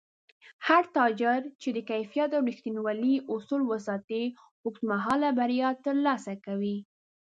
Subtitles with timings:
[0.67, 4.23] هر تاجر چې د کیفیت او رښتینولۍ اصول وساتي،
[4.63, 6.77] اوږدمهاله بریا ترلاسه کوي